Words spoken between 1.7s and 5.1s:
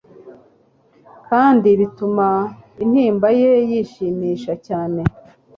bituma intimba ye yishimisha cyane